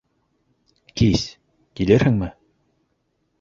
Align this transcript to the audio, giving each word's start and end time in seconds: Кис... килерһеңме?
Кис... 1.01 1.25
килерһеңме? 1.81 2.31